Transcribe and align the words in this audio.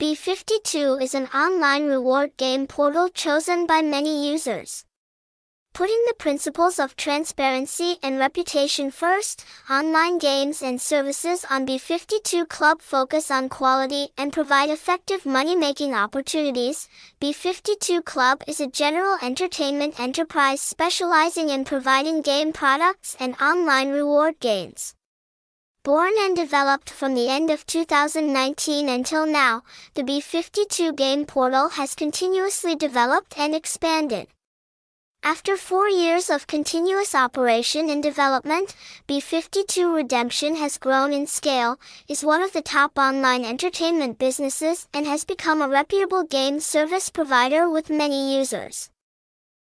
B52 0.00 1.02
is 1.02 1.14
an 1.14 1.26
online 1.26 1.86
reward 1.86 2.34
game 2.38 2.66
portal 2.66 3.10
chosen 3.10 3.66
by 3.66 3.82
many 3.82 4.30
users. 4.30 4.86
Putting 5.74 6.02
the 6.08 6.14
principles 6.14 6.78
of 6.78 6.96
transparency 6.96 7.98
and 8.02 8.18
reputation 8.18 8.90
first, 8.90 9.44
online 9.68 10.16
games 10.16 10.62
and 10.62 10.80
services 10.80 11.44
on 11.50 11.66
B52 11.66 12.48
Club 12.48 12.80
focus 12.80 13.30
on 13.30 13.50
quality 13.50 14.08
and 14.16 14.32
provide 14.32 14.70
effective 14.70 15.26
money-making 15.26 15.94
opportunities. 15.94 16.88
B52 17.20 18.02
Club 18.02 18.42
is 18.46 18.58
a 18.58 18.68
general 18.68 19.18
entertainment 19.20 20.00
enterprise 20.00 20.62
specializing 20.62 21.50
in 21.50 21.66
providing 21.66 22.22
game 22.22 22.54
products 22.54 23.18
and 23.20 23.36
online 23.38 23.90
reward 23.90 24.40
gains. 24.40 24.94
Born 25.82 26.12
and 26.18 26.36
developed 26.36 26.90
from 26.90 27.14
the 27.14 27.30
end 27.30 27.48
of 27.48 27.64
2019 27.64 28.86
until 28.90 29.24
now, 29.24 29.62
the 29.94 30.02
B52 30.02 30.94
game 30.94 31.24
portal 31.24 31.70
has 31.70 31.94
continuously 31.94 32.76
developed 32.76 33.38
and 33.38 33.54
expanded. 33.54 34.28
After 35.22 35.56
four 35.56 35.88
years 35.88 36.28
of 36.28 36.46
continuous 36.46 37.14
operation 37.14 37.88
and 37.88 38.02
development, 38.02 38.76
B52 39.08 39.94
Redemption 39.94 40.56
has 40.56 40.76
grown 40.76 41.14
in 41.14 41.26
scale, 41.26 41.80
is 42.08 42.22
one 42.22 42.42
of 42.42 42.52
the 42.52 42.60
top 42.60 42.98
online 42.98 43.46
entertainment 43.46 44.18
businesses, 44.18 44.86
and 44.92 45.06
has 45.06 45.24
become 45.24 45.62
a 45.62 45.68
reputable 45.68 46.24
game 46.24 46.60
service 46.60 47.08
provider 47.08 47.70
with 47.70 47.88
many 47.88 48.36
users. 48.36 48.90